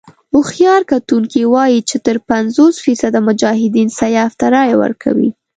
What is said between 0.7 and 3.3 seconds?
کتونکي وايي چې تر پينځوس فيصده